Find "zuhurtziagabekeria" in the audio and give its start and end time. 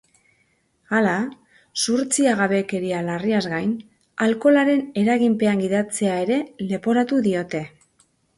1.83-3.01